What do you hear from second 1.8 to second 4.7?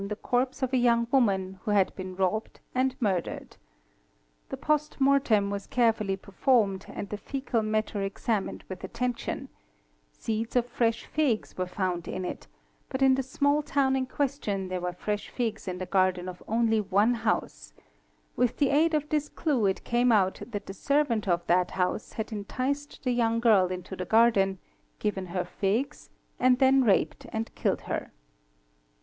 been robbed and murdered. The é